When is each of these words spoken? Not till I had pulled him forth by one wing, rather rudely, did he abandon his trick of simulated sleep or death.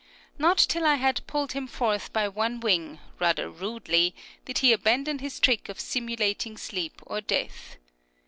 Not 0.39 0.57
till 0.57 0.83
I 0.83 0.95
had 0.95 1.27
pulled 1.27 1.51
him 1.51 1.67
forth 1.67 2.11
by 2.11 2.27
one 2.27 2.59
wing, 2.59 2.97
rather 3.19 3.47
rudely, 3.51 4.15
did 4.45 4.57
he 4.57 4.73
abandon 4.73 5.19
his 5.19 5.39
trick 5.39 5.69
of 5.69 5.79
simulated 5.79 6.57
sleep 6.57 6.99
or 7.05 7.21
death. 7.21 7.77